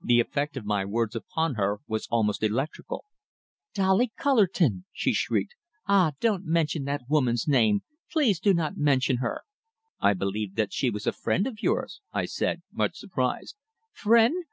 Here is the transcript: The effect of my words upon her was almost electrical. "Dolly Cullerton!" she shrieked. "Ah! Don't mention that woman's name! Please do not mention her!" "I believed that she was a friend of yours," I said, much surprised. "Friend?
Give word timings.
The 0.00 0.20
effect 0.20 0.56
of 0.56 0.64
my 0.64 0.84
words 0.84 1.16
upon 1.16 1.54
her 1.56 1.80
was 1.88 2.06
almost 2.08 2.44
electrical. 2.44 3.06
"Dolly 3.74 4.12
Cullerton!" 4.16 4.84
she 4.92 5.12
shrieked. 5.12 5.56
"Ah! 5.88 6.12
Don't 6.20 6.44
mention 6.44 6.84
that 6.84 7.08
woman's 7.08 7.48
name! 7.48 7.80
Please 8.08 8.38
do 8.38 8.54
not 8.54 8.76
mention 8.76 9.16
her!" 9.16 9.40
"I 9.98 10.14
believed 10.14 10.54
that 10.54 10.72
she 10.72 10.90
was 10.90 11.08
a 11.08 11.12
friend 11.12 11.48
of 11.48 11.60
yours," 11.60 12.00
I 12.12 12.24
said, 12.26 12.62
much 12.70 12.96
surprised. 12.96 13.56
"Friend? 13.92 14.44